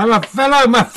[0.00, 0.88] Hello, fellow my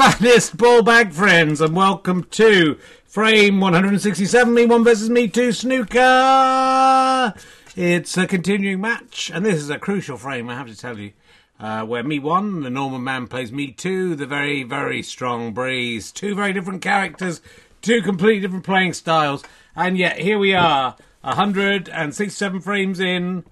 [0.53, 7.33] ball bag friends, and welcome to Frame 167, Me 1 versus Me 2 Snooker!
[7.75, 11.13] It's a continuing match, and this is a crucial frame, I have to tell you,
[11.59, 16.11] uh, where Me 1, the Norman man, plays Me 2, the very, very strong Breeze.
[16.11, 17.41] Two very different characters,
[17.81, 19.43] two completely different playing styles,
[19.75, 23.45] and yet here we are, 167 frames in,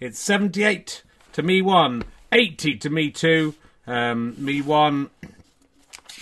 [0.00, 3.54] it's 78 to Me 1, 80 to Me 2.
[3.86, 5.10] Um, me one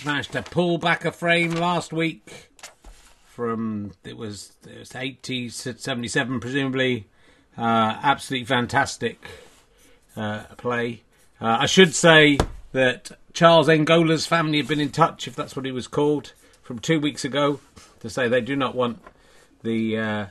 [0.05, 2.51] managed to pull back a frame last week
[3.35, 7.07] from it was it was 80 to 77 presumably.
[7.57, 9.25] Uh, absolutely fantastic
[10.15, 11.03] uh, play.
[11.41, 12.37] Uh, I should say
[12.71, 16.79] that Charles Ngola's family have been in touch, if that's what he was called, from
[16.79, 17.59] two weeks ago
[17.99, 19.01] to say they do not want
[19.63, 20.25] the uh,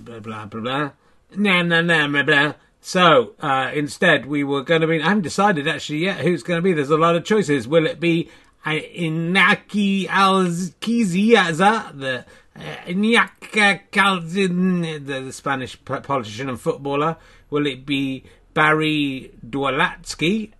[0.00, 0.90] blah blah blah blah.
[1.34, 2.52] Blah, blah.
[2.80, 5.00] So uh, instead, we were going to be.
[5.02, 6.72] I haven't decided actually yet who's going to be.
[6.72, 7.66] There's a lot of choices.
[7.66, 8.30] Will it be
[8.64, 12.24] uh, Inaki Alkiziaza, the
[12.56, 17.16] uh, Iñaki the, the Spanish politician and footballer?
[17.50, 20.52] Will it be Barry Dwolatzky,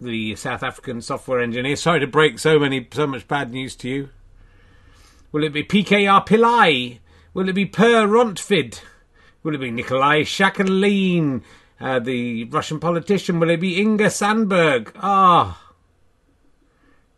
[0.00, 1.76] the South African software engineer?
[1.76, 4.08] Sorry to break so many, so much bad news to you.
[5.32, 6.98] Will it be PKR Pillai?
[7.34, 8.80] Will it be Per Rontfid?
[9.42, 11.42] Will it be Nikolai Sakhalin,
[11.80, 13.40] uh, the Russian politician?
[13.40, 14.92] Will it be Inga Sandberg?
[14.96, 15.72] Ah.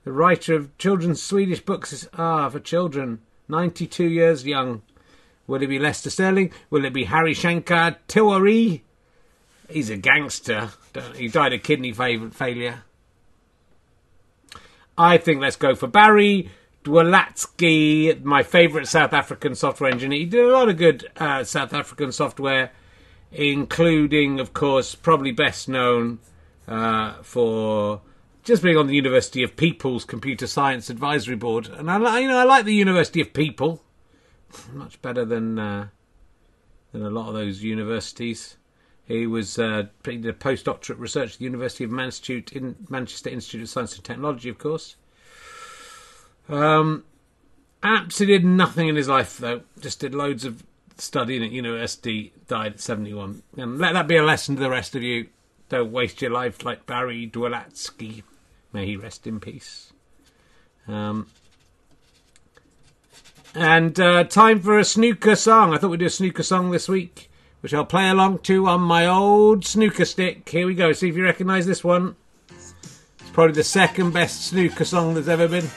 [0.05, 4.83] The writer of children's Swedish books ah for children, 92 years young.
[5.47, 6.51] Will it be Lester Sterling?
[6.71, 8.81] Will it be Hari Shankar Tiwari?
[9.69, 10.71] He's a gangster.
[11.17, 12.85] He died of kidney failure.
[14.97, 16.51] I think let's go for Barry
[16.85, 20.21] Dwolatzky, my favourite South African software engineer.
[20.21, 22.73] He did a lot of good uh, South African software,
[23.33, 26.19] including, of course, probably best known
[26.69, 28.03] uh, for
[28.43, 31.69] just being on the University of People's Computer Science Advisory Board.
[31.69, 33.83] And I, you know, I like the University of People
[34.73, 35.89] much better than uh,
[36.93, 38.57] than a lot of those universities.
[39.07, 43.31] He was uh, he did a postdoctorate research at the University of Manchester, in Manchester
[43.31, 44.97] Institute of Science and Technology, of course.
[46.49, 47.05] Um,
[47.83, 49.63] absolutely did nothing in his life though.
[49.81, 50.63] Just did loads of
[50.97, 52.33] studying at university.
[52.47, 53.43] Died at seventy-one.
[53.57, 55.29] And let that be a lesson to the rest of you.
[55.71, 58.23] Don't waste your life like Barry Dwolatzky.
[58.73, 59.93] May he rest in peace.
[60.87, 61.29] Um,
[63.55, 65.73] and uh, time for a snooker song.
[65.73, 68.83] I thought we'd do a snooker song this week, which I'll play along to on
[68.83, 70.47] my old snooker stick.
[70.49, 70.93] Here we go.
[70.93, 72.17] See if you recognise this one.
[72.51, 72.75] It's
[73.33, 75.71] probably the second best snooker song there's ever been.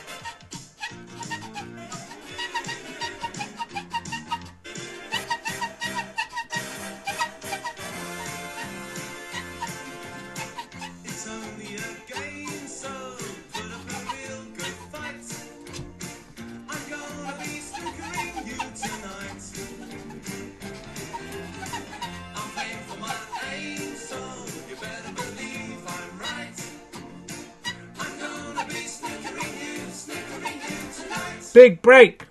[31.67, 32.23] Big break.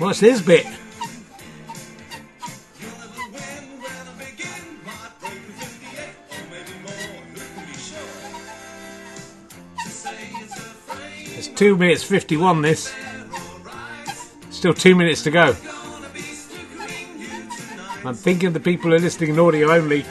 [0.00, 0.66] What's his bit?
[11.36, 12.62] It's two minutes fifty-one.
[12.62, 12.92] This
[14.50, 15.54] still two minutes to go.
[18.04, 20.04] I'm thinking of the people who are listening in audio only.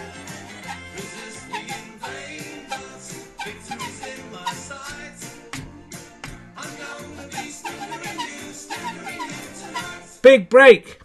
[10.36, 11.00] Big break.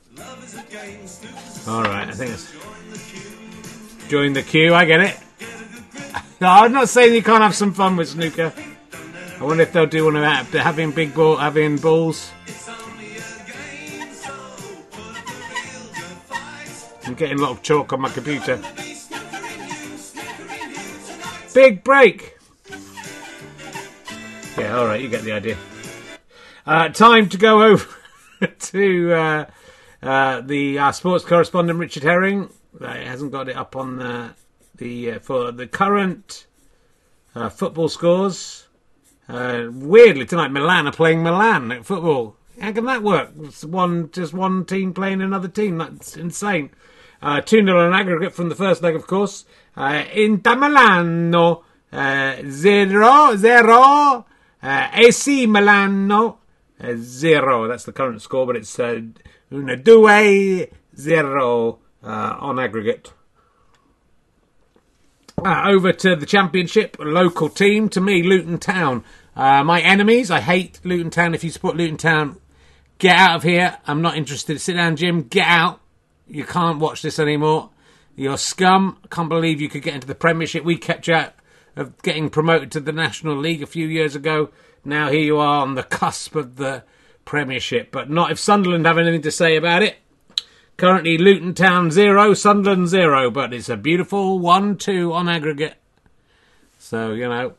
[1.69, 2.53] All right, I think it's
[4.09, 4.75] join the queue.
[4.75, 5.17] I get it.
[6.41, 8.53] No, I'm not saying you can't have some fun with snooker.
[9.39, 12.31] I wonder if they'll do one of that, having big ball, having balls.
[17.05, 18.59] I'm getting a lot of chalk on my computer.
[21.53, 22.39] Big break.
[24.57, 25.59] Yeah, all right, you get the idea.
[26.67, 28.00] Uh, time to go over.
[28.71, 29.45] To uh,
[30.03, 32.51] uh, the uh, sports correspondent Richard Herring.
[32.79, 34.35] he hasn't got it up on the
[34.77, 36.47] the uh, for the current
[37.35, 38.67] uh, football scores.
[39.29, 42.37] weirdly tonight, Milan are playing Milan at football.
[42.61, 43.31] How can that work?
[43.43, 45.79] It's one just one team playing another team.
[45.79, 46.71] That's insane.
[47.23, 49.45] Uh, 2 0 on aggregate from the first leg, of course.
[49.77, 54.27] Uh, Inter Milano, uh, 0 0.
[54.63, 56.40] Uh, AC Milano, uh,
[56.97, 57.69] zero.
[57.69, 59.01] That's the current score, but it's uh,
[59.53, 60.67] una due
[60.97, 63.13] zero uh, on aggregate.
[65.45, 67.89] Uh, over to the championship, local team.
[67.91, 69.05] To me, Luton Town.
[69.35, 70.31] Uh, my enemies.
[70.31, 71.35] I hate Luton Town.
[71.35, 72.39] If you support Luton Town,
[72.99, 73.79] get out of here.
[73.87, 74.61] I'm not interested.
[74.61, 75.23] Sit down, Jim.
[75.23, 75.81] Get out.
[76.29, 77.71] You can't watch this anymore.
[78.17, 78.99] You're scum.
[79.03, 80.63] I can't believe you could get into the Premiership.
[80.63, 81.33] We kept you out
[81.75, 84.51] of getting promoted to the National League a few years ago.
[84.85, 86.85] Now here you are on the cusp of the
[87.25, 89.99] Premiership, but not if Sunderland have anything to say about it.
[90.77, 95.75] Currently, Luton Town zero, Sunderland zero, but it's a beautiful one-two on aggregate.
[96.79, 97.55] So you know,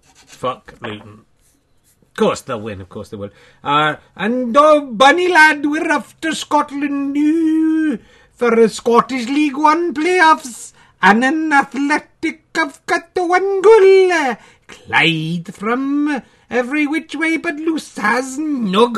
[0.00, 1.24] fuck Luton.
[2.02, 2.80] Of course they'll win.
[2.80, 3.30] Of course they will.
[3.62, 7.16] Uh, and oh, bunny lad, we're off to Scotland
[8.32, 10.72] for the Scottish League One playoffs.
[11.02, 13.62] And Annan Athletic got the one.
[14.66, 18.92] Clyde from every which way but loose has no.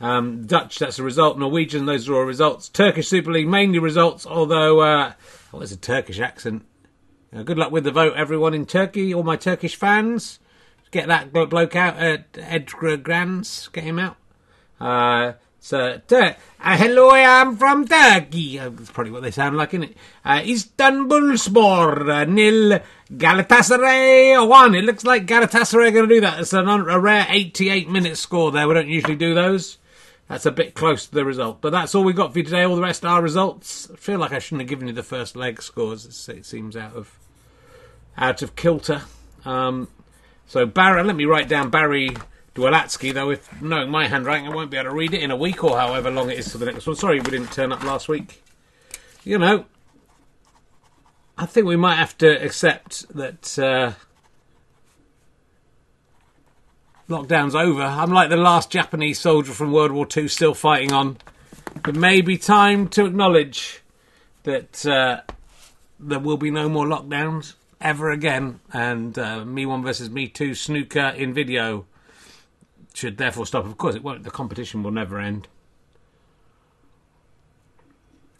[0.00, 1.38] Um, Dutch, that's a result.
[1.38, 2.68] Norwegian, those are all results.
[2.68, 5.12] Turkish Super League, mainly results, although, uh,
[5.52, 6.64] oh, there's a Turkish accent.
[7.34, 10.40] Uh, good luck with the vote, everyone in Turkey, all my Turkish fans.
[10.90, 14.16] Get that blo- bloke out at Erdogan's, get him out.
[14.80, 15.32] Uh,
[15.64, 18.58] so, uh, hello, I am from Turkey.
[18.58, 19.96] Uh, that's probably what they sound like, isn't it?
[20.22, 22.80] Uh, Istanbulspor, uh, nil,
[23.10, 24.74] Galatasaray, one.
[24.74, 26.38] It looks like Galatasaray are going to do that.
[26.38, 28.68] It's an, a rare 88 minute score there.
[28.68, 29.78] We don't usually do those.
[30.28, 31.62] That's a bit close to the result.
[31.62, 32.64] But that's all we've got for you today.
[32.64, 33.88] All the rest are results.
[33.90, 36.28] I feel like I shouldn't have given you the first leg scores.
[36.28, 37.18] It seems out of
[38.18, 39.00] out of kilter.
[39.46, 39.88] Um,
[40.46, 42.10] so Barry, let me write down Barry
[42.54, 45.36] Dwolatzky, though if knowing my handwriting, I won't be able to read it in a
[45.36, 46.94] week or however long it is to the next one.
[46.94, 48.42] Sorry we didn't turn up last week.
[49.24, 49.64] You know,
[51.36, 53.92] I think we might have to accept that uh,
[57.08, 57.82] lockdown's over.
[57.82, 61.16] I'm like the last Japanese soldier from World War II still fighting on.
[61.88, 63.82] It may be time to acknowledge
[64.44, 65.22] that uh,
[65.98, 70.54] there will be no more lockdowns ever again, and uh, Me One versus Me Two
[70.54, 71.86] snooker in video
[72.94, 73.66] should therefore stop.
[73.66, 74.22] Of course, it won't.
[74.22, 75.48] The competition will never end.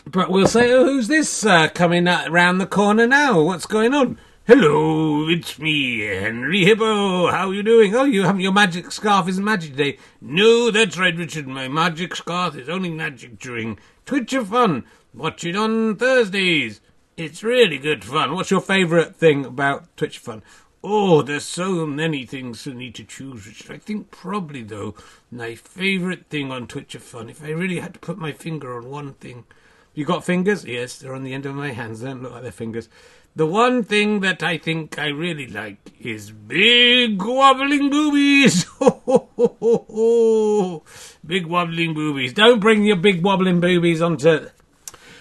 [0.06, 3.42] But we'll say, oh, who's this uh, coming around the corner now?
[3.42, 4.18] What's going on?
[4.46, 7.30] Hello, it's me, Henry Hippo.
[7.30, 7.96] How are you doing?
[7.96, 9.98] Oh, you haven't your magic scarf isn't magic today.
[10.20, 11.48] No, that's right, Richard.
[11.48, 14.84] My magic scarf is only magic during Twitch of Fun.
[15.14, 16.82] Watch it on Thursdays.
[17.16, 18.34] It's really good fun.
[18.34, 20.42] What's your favourite thing about Twitch Fun?
[20.86, 23.46] Oh, there's so many things to need to choose.
[23.46, 23.72] Richard.
[23.72, 24.94] I think probably though
[25.32, 28.76] my favourite thing on Twitch of Fun, if I really had to put my finger
[28.76, 29.46] on one thing,
[29.94, 30.66] you got fingers?
[30.66, 32.00] Yes, they're on the end of my hands.
[32.00, 32.90] They don't look like they're fingers.
[33.34, 38.66] The one thing that I think I really like is big wobbling boobies.
[41.26, 42.34] big wobbling boobies.
[42.34, 44.28] Don't bring your big wobbling boobies onto.
[44.28, 44.48] Uh,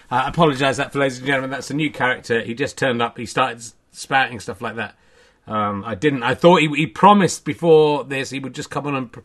[0.10, 1.52] I apologise that for ladies and gentlemen.
[1.52, 2.42] That's a new character.
[2.42, 3.18] He just turned up.
[3.18, 3.64] He started
[3.94, 4.98] spouting stuff like that.
[5.48, 6.24] Um, I didn't.
[6.24, 9.18] I thought he, he promised before this he would just come on and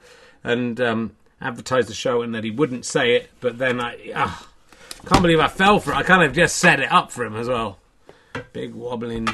[0.43, 3.31] and um, advertise the show and that he wouldn't say it.
[3.41, 4.49] But then I ah,
[5.07, 5.97] can't believe I fell for it.
[5.97, 7.79] I kind of just set it up for him as well.
[8.53, 9.29] Big wobbling.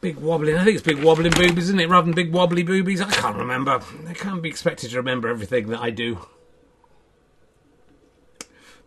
[0.00, 0.56] Big wobbling.
[0.56, 1.88] I think it's big wobbling boobies, isn't it?
[1.88, 3.00] Rather than big wobbly boobies.
[3.00, 3.80] I can't remember.
[4.08, 6.26] I can't be expected to remember everything that I do.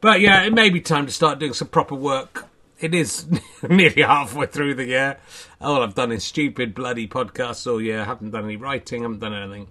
[0.01, 2.48] But yeah, it may be time to start doing some proper work.
[2.79, 3.25] It is
[3.70, 5.17] nearly halfway through the year.
[5.62, 8.01] All I've done is stupid bloody podcasts all year.
[8.01, 9.01] I haven't done any writing.
[9.01, 9.67] I haven't done anything.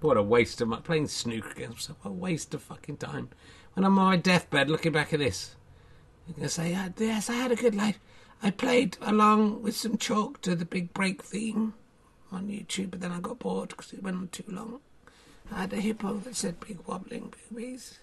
[0.00, 1.98] What a waste of my playing snooker myself.
[2.02, 3.30] What a waste of fucking time.
[3.72, 5.56] When I'm on my deathbed looking back at this,
[6.28, 7.98] I'm gonna say, "Ah, yes, I had a good life.
[8.42, 11.74] I played along with some chalk to the big break theme
[12.30, 14.80] on YouTube, but then I got bored because it went on too long.
[15.50, 17.98] I had a hippo that said big wobbling boobies.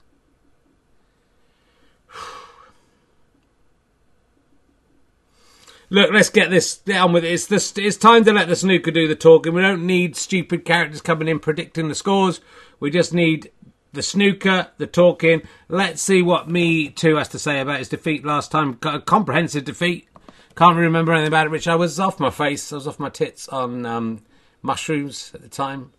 [5.93, 7.33] Look, let's get this down with it.
[7.33, 9.53] It's, it's time to let the snooker do the talking.
[9.53, 12.39] We don't need stupid characters coming in predicting the scores.
[12.79, 13.51] We just need
[13.91, 15.41] the snooker, the talking.
[15.67, 18.79] Let's see what Me Too has to say about his defeat last time.
[18.83, 20.07] A comprehensive defeat.
[20.55, 21.67] Can't remember anything about it, Rich.
[21.67, 22.71] I was off my face.
[22.71, 24.21] I was off my tits on um,
[24.61, 25.91] mushrooms at the time.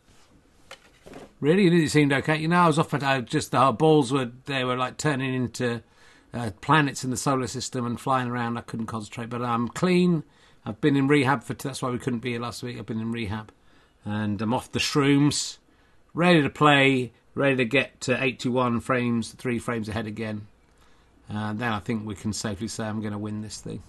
[1.39, 2.39] Really, it seemed okay.
[2.39, 2.95] You know, I was off.
[2.95, 5.83] At, uh, just the balls were they were like turning into
[6.35, 8.57] uh, planets in the solar system and flying around.
[8.57, 10.25] I couldn't concentrate, but I'm clean.
[10.65, 11.55] I've been in rehab for.
[11.55, 12.79] That's why we couldn't be here last week.
[12.79, 13.53] I've been in rehab,
[14.05, 15.59] and I'm off the shrooms,
[16.15, 20.47] ready to play, ready to get to 81 frames, three frames ahead again.
[21.29, 23.83] And then I think we can safely say I'm going to win this thing.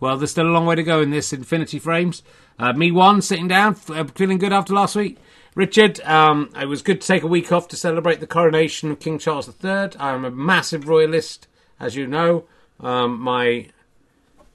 [0.00, 2.22] Well, there's still a long way to go in this Infinity Frames.
[2.58, 5.18] Uh, me one, sitting down, uh, feeling good after last week.
[5.54, 8.98] Richard, um, it was good to take a week off to celebrate the coronation of
[8.98, 9.90] King Charles III.
[9.98, 11.48] I'm a massive royalist,
[11.80, 12.44] as you know.
[12.78, 13.68] Um, my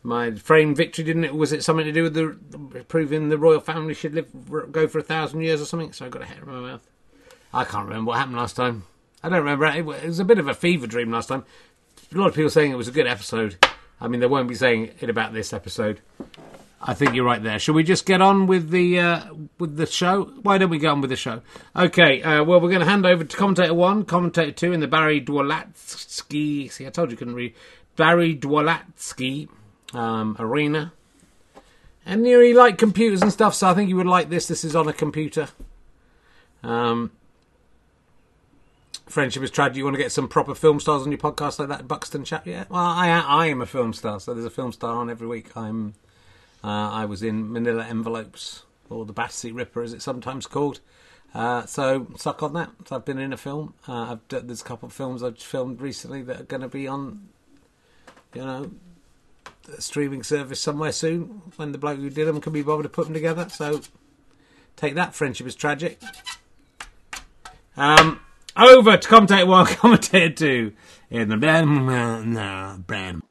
[0.03, 1.35] my frame victory, didn't it?
[1.35, 4.29] Was it something to do with the proving the royal family should live
[4.71, 5.91] go for a thousand years or something?
[5.91, 6.87] So I got a hair in my mouth.
[7.53, 8.83] I can't remember what happened last time.
[9.23, 9.65] I don't remember.
[9.65, 11.43] It was a bit of a fever dream last time.
[12.13, 13.57] A lot of people saying it was a good episode.
[13.99, 16.01] I mean, they won't be saying it about this episode.
[16.87, 17.57] I think you're right there.
[17.57, 20.25] Shall we just get on with the uh, with the show?
[20.43, 21.41] Why don't we get on with the show?
[21.75, 22.21] Okay.
[22.21, 25.19] Uh, well, we're going to hand over to commentator one, commentator two in the Barry
[25.19, 26.71] Dwolatzky.
[26.71, 27.55] See, I told you couldn't read
[27.95, 29.49] Barry Dwolatzky
[29.95, 30.93] um, arena.
[32.05, 34.47] And you know, like computers and stuff, so I think you would like this.
[34.47, 35.47] This is on a computer.
[36.61, 37.11] Um,
[39.07, 39.77] Friendship is tragic.
[39.77, 42.45] You want to get some proper film stars on your podcast like that, Buxton chap?
[42.45, 42.65] Yeah.
[42.69, 45.55] Well, I I am a film star, so there's a film star on every week.
[45.57, 45.95] I'm
[46.65, 50.79] uh, I was in Manila Envelopes, or the Battersea Ripper, as it's sometimes called.
[51.31, 52.71] Uh, so suck on that.
[52.87, 53.75] So I've been in a film.
[53.87, 57.27] Uh, there's a couple of films I've filmed recently that are going to be on,
[58.33, 58.71] you know,
[59.71, 61.43] a streaming service somewhere soon.
[61.57, 63.47] When the bloke who did them can be bothered to put them together.
[63.49, 63.81] So
[64.75, 65.13] take that.
[65.13, 66.01] Friendship is tragic.
[67.77, 68.21] Um,
[68.57, 70.73] over to commentate one, commentator two
[71.11, 71.37] in the
[72.87, 73.21] brand.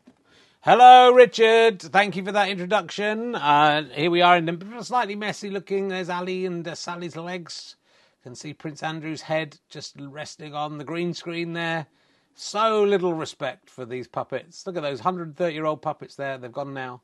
[0.66, 1.82] Hello, Richard.
[1.82, 3.34] Thank you for that introduction.
[3.34, 5.88] Uh, here we are in the slightly messy looking.
[5.88, 7.76] There's Ali and uh, Sally's legs.
[8.20, 11.86] You can see Prince Andrew's head just resting on the green screen there.
[12.34, 14.66] So little respect for these puppets.
[14.66, 16.38] Look at those 130 year old puppets there.
[16.38, 17.02] They've gone now.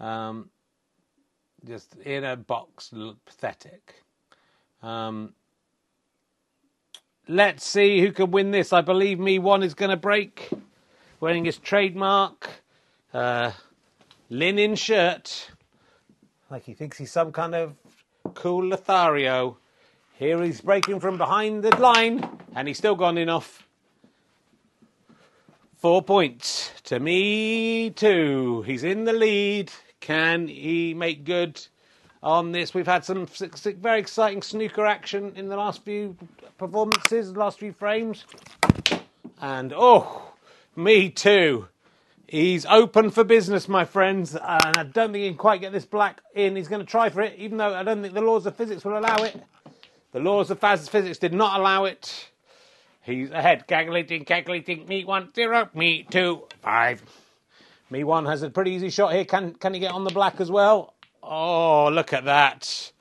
[0.00, 0.50] Um,
[1.64, 2.92] just in a box.
[2.92, 4.02] look Pathetic.
[4.82, 5.34] Um,
[7.28, 8.72] let's see who can win this.
[8.72, 10.50] I believe me one is going to break.
[11.20, 12.50] Wearing his trademark
[13.12, 13.52] uh,
[14.28, 15.50] linen shirt,
[16.50, 17.74] like he thinks he's some kind of
[18.34, 19.58] cool Lothario.
[20.18, 23.66] Here he's breaking from behind the line, and he's still gone enough.
[25.76, 28.62] Four points to me, too.
[28.66, 29.72] He's in the lead.
[30.00, 31.66] Can he make good
[32.22, 32.74] on this?
[32.74, 36.16] We've had some very exciting snooker action in the last few
[36.58, 38.26] performances, the last few frames.
[39.40, 40.34] And oh,
[40.76, 41.68] me too.
[42.30, 45.84] He's open for business, my friends, and I don't think he can quite get this
[45.84, 46.54] black in.
[46.54, 48.84] He's going to try for it, even though I don't think the laws of physics
[48.84, 49.42] will allow it.
[50.12, 52.30] The laws of physics did not allow it.
[53.02, 54.86] He's ahead, calculating, calculating.
[54.86, 57.02] Me one zero, me two five.
[57.90, 59.24] Me one has a pretty easy shot here.
[59.24, 60.94] Can can he get on the black as well?
[61.24, 62.92] Oh, look at that!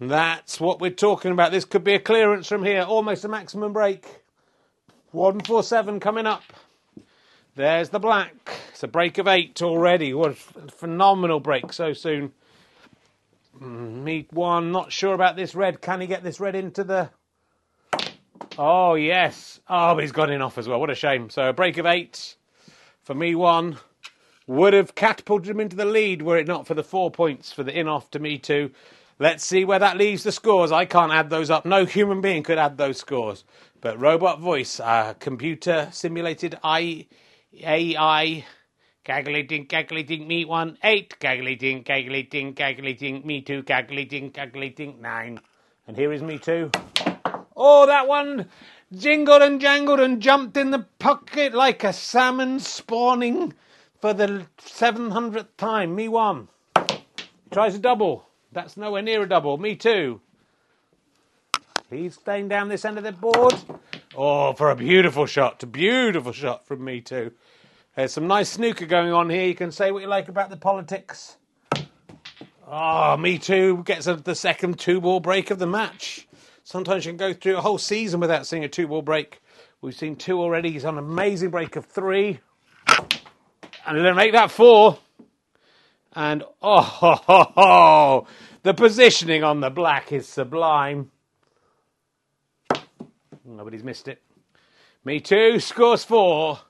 [0.00, 1.52] That's what we're talking about.
[1.52, 4.04] This could be a clearance from here, almost a maximum break.
[5.12, 6.42] One four seven coming up.
[7.58, 8.52] There's the black.
[8.70, 10.14] It's a break of eight already.
[10.14, 12.30] What a phenomenal break so soon.
[13.60, 14.70] Mm, Meet one.
[14.70, 15.80] Not sure about this red.
[15.80, 17.10] Can he get this red into the.
[18.56, 19.58] Oh, yes.
[19.68, 20.78] Oh, but he's got in off as well.
[20.78, 21.30] What a shame.
[21.30, 22.36] So a break of eight
[23.02, 23.78] for me one
[24.46, 27.64] would have catapulted him into the lead were it not for the four points for
[27.64, 28.70] the in off to me two.
[29.18, 30.70] Let's see where that leaves the scores.
[30.70, 31.66] I can't add those up.
[31.66, 33.42] No human being could add those scores.
[33.80, 37.06] But robot voice, uh, computer simulated I
[37.64, 38.44] AI.
[39.04, 41.14] Gaggly dink, me one, eight.
[41.20, 43.62] Dink, gaggly dink, me two.
[43.62, 44.08] Gaggly
[44.76, 45.40] dink, nine.
[45.86, 46.70] And here is me two.
[47.56, 48.48] Oh, that one
[48.94, 53.54] jingled and jangled and jumped in the pocket like a salmon spawning
[54.00, 55.94] for the 700th time.
[55.94, 56.48] Me one.
[57.50, 58.26] Tries a double.
[58.52, 59.58] That's nowhere near a double.
[59.58, 60.20] Me two.
[61.90, 63.54] He's staying down this end of the board.
[64.14, 65.62] Oh, for a beautiful shot.
[65.62, 67.32] A beautiful shot from me too.
[67.98, 69.44] There's some nice snooker going on here.
[69.44, 71.36] You can say what you like about the politics.
[72.64, 76.28] Oh, me too gets the second two ball break of the match.
[76.62, 79.42] Sometimes you can go through a whole season without seeing a two ball break.
[79.80, 80.70] We've seen two already.
[80.70, 82.38] He's on an amazing break of three.
[82.86, 85.00] And to make that four.
[86.12, 88.26] And oh, ho, ho, ho,
[88.62, 91.10] the positioning on the black is sublime.
[93.44, 94.22] Nobody's missed it.
[95.04, 95.58] Me too.
[95.58, 96.60] Scores four.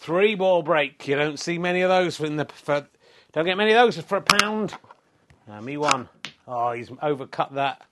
[0.00, 1.06] Three ball break.
[1.06, 2.46] You don't see many of those in the.
[2.46, 2.88] For,
[3.32, 4.72] don't get many of those for a pound.
[5.46, 6.08] Uh, me one.
[6.48, 7.82] Oh, he's overcut that.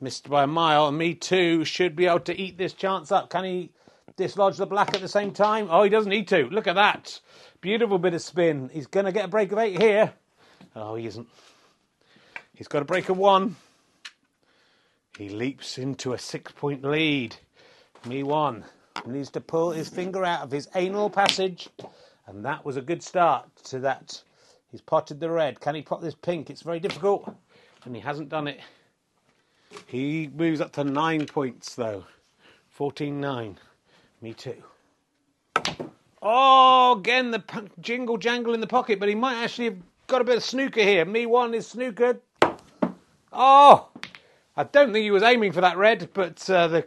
[0.00, 0.88] Missed by a mile.
[0.88, 3.30] And me two should be able to eat this chance up.
[3.30, 3.70] Can he
[4.16, 5.68] dislodge the black at the same time?
[5.70, 6.48] Oh, he doesn't need to.
[6.48, 7.20] Look at that.
[7.60, 8.68] Beautiful bit of spin.
[8.72, 10.12] He's going to get a break of eight here.
[10.74, 11.28] Oh, he isn't.
[12.56, 13.54] He's got a break of one.
[15.16, 17.36] He leaps into a six point lead.
[18.04, 18.64] Me one
[19.06, 21.68] needs to pull his finger out of his anal passage,
[22.26, 24.22] and that was a good start to that.
[24.70, 25.60] He's potted the red.
[25.60, 26.50] Can he pot this pink?
[26.50, 27.32] It's very difficult,
[27.84, 28.60] and he hasn't done it.
[29.86, 32.04] He moves up to nine points though.
[32.70, 33.58] 14 9.
[34.20, 34.62] Me too.
[36.22, 37.42] Oh, again the
[37.80, 40.82] jingle jangle in the pocket, but he might actually have got a bit of snooker
[40.82, 41.04] here.
[41.04, 42.20] Me one is snookered.
[43.32, 43.88] Oh,
[44.56, 46.84] I don't think he was aiming for that red, but uh, the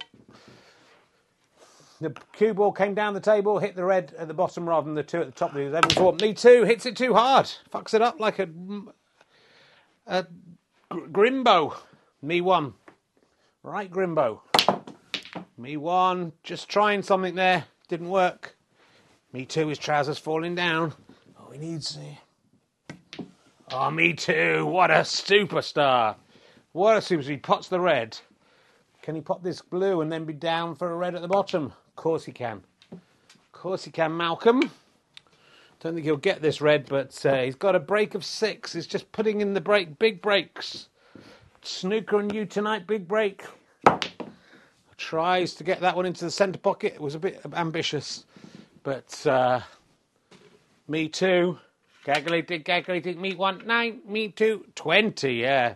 [1.99, 4.95] the cue ball came down the table, hit the red at the bottom rather than
[4.95, 5.55] the two at the top.
[5.55, 6.13] He was aiming for.
[6.13, 8.49] Me too hits it too hard, fucks it up like a,
[10.05, 10.27] a
[10.91, 11.75] Grimbo.
[12.21, 12.73] Me one,
[13.63, 14.41] right Grimbo.
[15.57, 18.55] Me one, just trying something there, didn't work.
[19.33, 20.93] Me too, his trousers falling down.
[21.39, 21.97] Oh, he needs.
[21.97, 23.23] Eh?
[23.71, 24.65] Oh, me too.
[24.65, 26.15] What a superstar.
[26.71, 27.29] What a superstar.
[27.29, 28.17] He pots the red.
[29.01, 31.73] Can he pop this blue and then be down for a red at the bottom?
[31.97, 32.63] Course he can.
[32.93, 34.61] Of course he can, Malcolm.
[35.81, 38.71] Don't think he'll get this red, but uh, he's got a break of six.
[38.71, 40.87] He's just putting in the break, big breaks.
[41.63, 43.43] Snooker and you tonight, big break.
[44.95, 46.93] Tries to get that one into the centre pocket.
[46.93, 48.25] It was a bit ambitious,
[48.83, 49.61] but uh,
[50.87, 51.57] me too.
[52.05, 53.19] Calculated, calculated.
[53.19, 53.99] Me one, nine.
[54.07, 55.35] Me two, twenty.
[55.35, 55.73] Yeah.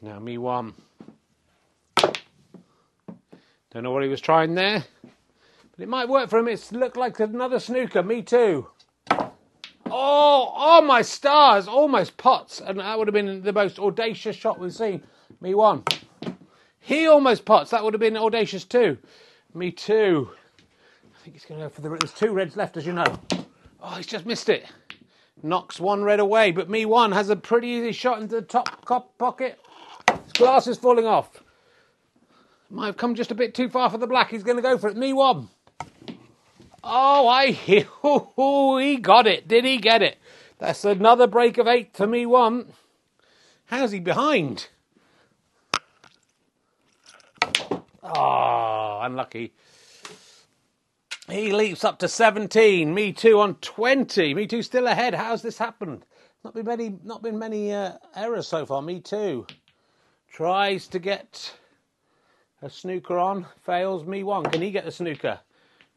[0.00, 0.74] Now me one.
[1.96, 4.84] Don't know what he was trying there,
[5.76, 6.48] but it might work for him.
[6.48, 8.02] It looked like another snooker.
[8.02, 8.68] Me too.
[9.86, 11.68] Oh, oh my stars!
[11.68, 15.02] Almost pots, and that would have been the most audacious shot we've seen.
[15.40, 15.84] Me one.
[16.80, 17.70] He almost pots.
[17.70, 18.98] That would have been audacious too.
[19.54, 20.30] Me too.
[20.58, 21.88] I think he's going to go for the.
[21.88, 23.18] There's two reds left, as you know.
[23.80, 24.66] Oh, he's just missed it.
[25.42, 28.84] Knocks one red away, but me one has a pretty easy shot into the top
[28.84, 29.58] cop pocket.
[30.24, 31.42] His glass is falling off.
[32.70, 34.30] Might have come just a bit too far for the black.
[34.30, 34.96] He's going to go for it.
[34.96, 35.48] Me one.
[36.86, 37.86] Oh, I he
[38.86, 39.48] he got it.
[39.48, 40.18] Did he get it?
[40.58, 42.72] That's another break of eight for me one.
[43.66, 44.68] How's he behind?
[48.02, 49.54] Oh, unlucky.
[51.28, 52.92] He leaps up to 17.
[52.92, 54.34] Me too on 20.
[54.34, 55.14] Me too still ahead.
[55.14, 56.04] How's this happened?
[56.44, 58.82] Not been many, not been many uh, errors so far.
[58.82, 59.46] Me too.
[60.30, 61.54] Tries to get
[62.60, 63.46] a snooker on.
[63.64, 64.04] Fails.
[64.04, 64.44] Me one.
[64.44, 65.40] Can he get the snooker?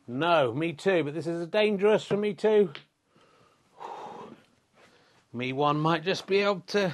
[0.08, 0.54] No.
[0.54, 1.04] Me too.
[1.04, 2.72] But this is dangerous for me too.
[5.34, 6.94] Me one might just be able to.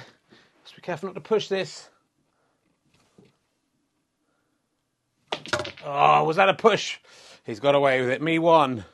[0.64, 1.88] Just be careful not to push this.
[5.84, 6.98] Oh, was that a push?
[7.44, 8.22] He's got away with it.
[8.22, 8.84] Me one.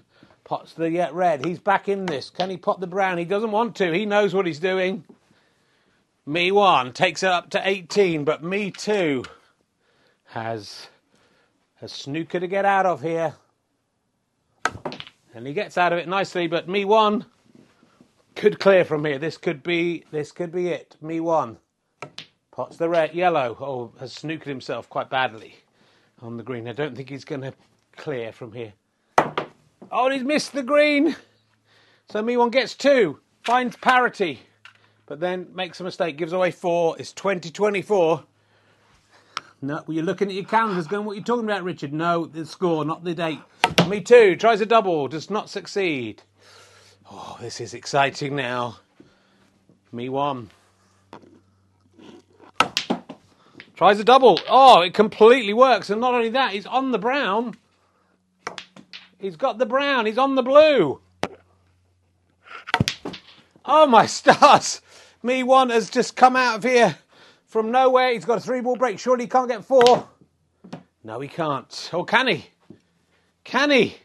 [0.43, 1.45] Pots the yet red.
[1.45, 2.31] He's back in this.
[2.31, 3.19] Can he pot the brown?
[3.19, 3.93] He doesn't want to.
[3.93, 5.05] He knows what he's doing.
[6.27, 9.25] Me one takes it up to 18, but me two
[10.27, 10.89] has
[11.81, 13.35] a snooker to get out of here.
[15.35, 17.25] And he gets out of it nicely, but me one
[18.35, 19.19] could clear from here.
[19.19, 20.97] This could be this could be it.
[21.01, 21.59] Me one.
[22.51, 23.57] Pots the red yellow.
[23.61, 25.55] Oh, has snookered himself quite badly
[26.21, 26.69] on the green.
[26.69, 27.55] I don't think he's going to
[27.97, 28.73] clear from here.
[29.93, 31.17] Oh, he's missed the green.
[32.11, 34.41] So me one gets two, finds parity,
[35.07, 36.97] but then makes a mistake, gives away four.
[36.99, 38.25] It's 2024.
[39.63, 41.93] No, well, you're looking at your calendars going, what are you talking about, Richard?
[41.93, 43.41] No, the score, not the date.
[43.89, 46.23] Me too, tries a double, does not succeed.
[47.11, 48.79] Oh, this is exciting now.
[49.93, 50.51] Me one.
[53.75, 54.39] Tries a double.
[54.49, 55.91] Oh, it completely works.
[55.91, 57.57] And not only that, he's on the brown.
[59.19, 60.07] He's got the brown.
[60.07, 61.01] He's on the blue.
[63.65, 64.81] Oh, my stars.
[65.23, 66.99] Me one has just come out of here
[67.51, 68.13] from nowhere.
[68.13, 68.99] He's got a three ball break.
[68.99, 70.09] Surely he can't get four.
[71.03, 71.91] No, he can't.
[71.93, 72.47] Or can he?
[73.45, 73.97] Can he?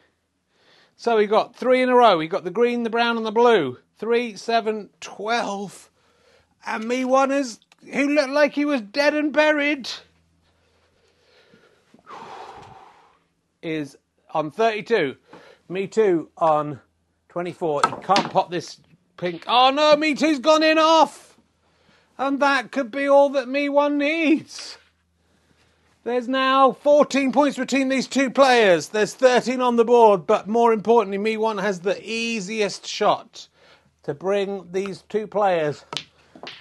[0.98, 2.20] So he got three in a row.
[2.20, 3.78] He got the green, the brown, and the blue.
[3.98, 5.90] Three, seven, twelve.
[6.66, 7.60] And me one is
[7.94, 9.90] who looked like he was dead and buried,
[13.62, 13.96] is
[14.34, 15.16] on 32.
[15.70, 16.80] Me too on
[17.30, 17.82] 24.
[17.86, 18.80] He can't pop this
[19.18, 19.44] pink.
[19.48, 21.35] Oh no, Me too's gone in off.
[22.18, 24.78] And that could be all that Me one needs.
[26.04, 28.90] There's now 14 points between these two players.
[28.90, 33.48] There's 13 on the board, but more importantly, Me one has the easiest shot
[34.04, 35.84] to bring these two players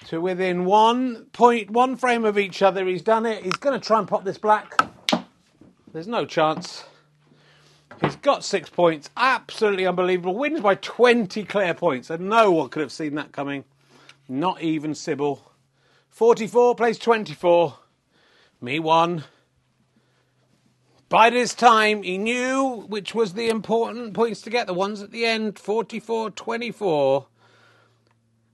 [0.06, 2.86] to within one point, one frame of each other.
[2.86, 3.44] He's done it.
[3.44, 4.80] He's going to try and pop this black.
[5.92, 6.84] There's no chance.
[8.00, 9.10] He's got six points.
[9.16, 10.34] Absolutely unbelievable.
[10.34, 12.10] Wins by 20 clear points.
[12.10, 13.64] And no one could have seen that coming.
[14.28, 15.52] Not even Sybil.
[16.08, 17.78] 44 plays 24.
[18.60, 19.24] Me one.
[21.08, 24.66] By this time, he knew which was the important points to get.
[24.66, 27.26] The ones at the end 44 24.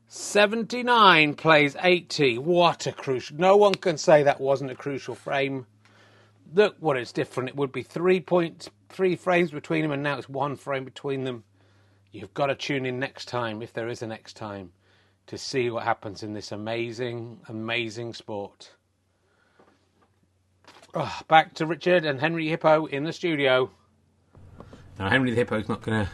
[0.09, 2.39] 79 plays 80.
[2.39, 3.37] What a crucial.
[3.37, 5.67] No one can say that wasn't a crucial frame.
[6.53, 7.51] Look what it's different.
[7.51, 11.23] It would be three points, three frames between them, and now it's one frame between
[11.23, 11.45] them.
[12.11, 14.73] you've got to tune in next time, if there is a next time,
[15.31, 18.73] to see what happens in this amazing, amazing sport.
[20.93, 23.71] Oh, back to Richard and Henry Hippo in the studio.
[24.99, 26.13] Now, Henry the Hippo's not going to.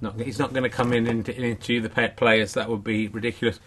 [0.00, 2.54] Not, he's not going to come in into, the pet players.
[2.54, 3.60] That would be ridiculous.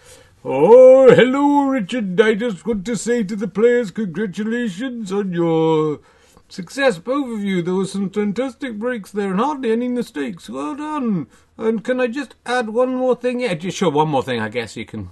[0.44, 2.20] Oh, hello, Richard.
[2.20, 6.00] I just want to say to the players, congratulations on your
[6.48, 7.62] success, both of you.
[7.62, 10.48] There were some fantastic breaks there and hardly any mistakes.
[10.48, 11.26] Well done.
[11.56, 13.40] And can I just add one more thing?
[13.40, 15.10] Yeah, just sure, one more thing, I guess you can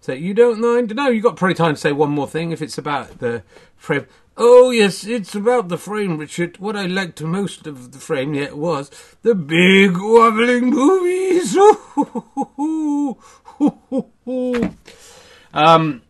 [0.00, 0.16] say.
[0.16, 0.94] You don't mind?
[0.94, 3.42] No, you've got probably time to say one more thing if it's about the
[3.76, 4.06] frame.
[4.38, 6.58] Oh, yes, it's about the frame, Richard.
[6.58, 8.90] What I liked most of the frame yet was
[9.22, 11.56] the big wobbling movies.
[15.54, 16.02] um,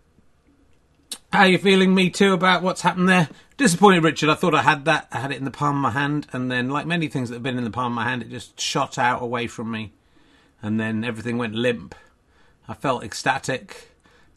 [1.32, 1.94] how are you feeling?
[1.94, 3.28] Me too about what's happened there.
[3.56, 4.28] Disappointed, Richard.
[4.28, 5.08] I thought I had that.
[5.10, 7.36] I had it in the palm of my hand, and then, like many things that
[7.36, 9.92] have been in the palm of my hand, it just shot out away from me,
[10.60, 11.94] and then everything went limp.
[12.68, 13.92] I felt ecstatic,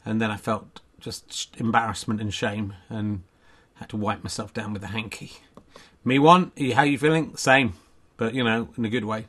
[0.06, 3.24] and then I felt just embarrassment and shame, and
[3.74, 5.32] had to wipe myself down with a hanky.
[6.02, 6.52] Me one.
[6.74, 7.36] How you feeling?
[7.36, 7.74] Same,
[8.16, 9.26] but you know, in a good way.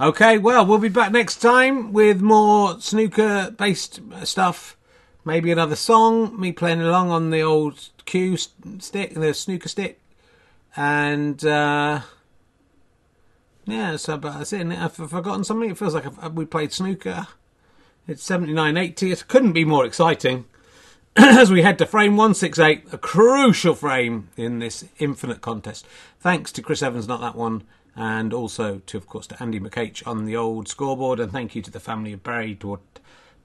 [0.00, 4.76] Okay, well, we'll be back next time with more snooker based uh, stuff.
[5.30, 10.00] Maybe another song, me playing along on the old cue stick, the snooker stick.
[10.74, 12.00] And, uh,
[13.64, 14.66] yeah, so that's it.
[14.66, 15.70] I've forgotten something.
[15.70, 17.28] It feels like we played snooker.
[18.08, 19.12] It's 79.80.
[19.12, 20.46] It couldn't be more exciting.
[21.16, 25.86] As we head to frame 168, a crucial frame in this infinite contest.
[26.18, 27.62] Thanks to Chris Evans, not that one
[27.94, 31.62] and also to, of course, to Andy McH on the old scoreboard, and thank you
[31.62, 32.54] to the family of Barry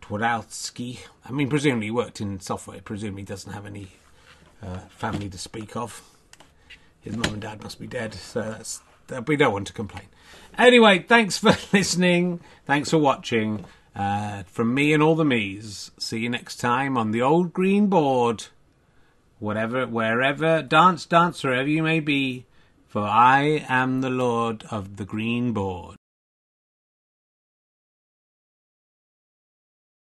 [0.02, 1.00] Dworawski.
[1.26, 3.90] I mean, presumably he worked in software, presumably he doesn't have any
[4.64, 6.02] uh, family to speak of.
[7.02, 8.82] His mum and dad must be dead, so that's
[9.28, 10.08] we don't want to complain.
[10.58, 12.40] Anyway, thanks for listening.
[12.66, 13.66] Thanks for watching.
[13.96, 15.92] Uh, from me and all the me's.
[15.98, 18.46] See you next time on the old green board.
[19.40, 22.46] Whatever, wherever, dance, dance, wherever you may be
[22.96, 25.98] for I am the Lord of the green board.